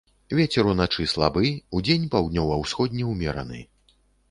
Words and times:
Вецер 0.37 0.69
уначы 0.71 1.05
слабы, 1.11 1.51
удзень 1.79 2.09
паўднёва-ўсходні 2.17 3.07
ўмераны. 3.13 3.63